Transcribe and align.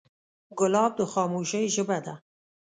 ګلاب 0.59 0.91
د 0.99 1.01
خاموشۍ 1.13 1.65
ژبه 1.75 1.97
ده. 2.05 2.13